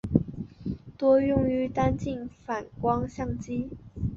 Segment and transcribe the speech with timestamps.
[0.97, 3.69] 多用于单镜反光相机。